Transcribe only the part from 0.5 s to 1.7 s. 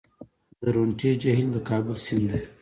د درونټې جهیل د